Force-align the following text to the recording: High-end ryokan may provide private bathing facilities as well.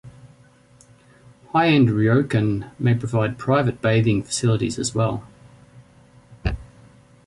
High-end 1.51 1.89
ryokan 1.89 2.71
may 2.79 2.95
provide 2.95 3.37
private 3.37 3.83
bathing 3.83 4.23
facilities 4.23 4.79
as 4.79 4.95
well. 4.95 5.27